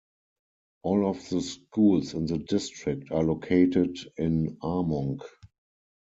[0.81, 5.21] All of the schools in the district are located in Armonk.